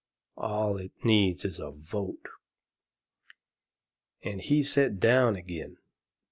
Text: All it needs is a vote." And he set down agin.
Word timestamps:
All 0.37 0.77
it 0.79 0.93
needs 1.05 1.45
is 1.45 1.59
a 1.59 1.69
vote." 1.69 2.27
And 4.23 4.41
he 4.41 4.63
set 4.63 4.99
down 4.99 5.37
agin. 5.37 5.77